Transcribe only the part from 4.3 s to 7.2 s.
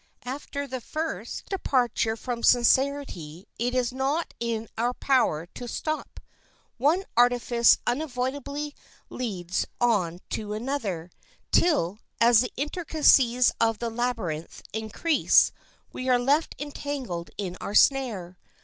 in our power to stop. One